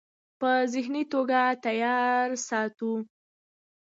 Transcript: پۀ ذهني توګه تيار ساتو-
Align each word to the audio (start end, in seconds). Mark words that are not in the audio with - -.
پۀ 0.39 0.51
ذهني 0.73 1.03
توګه 1.13 1.41
تيار 1.65 2.27
ساتو- 2.47 2.91